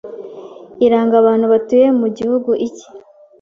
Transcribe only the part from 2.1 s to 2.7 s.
gihugu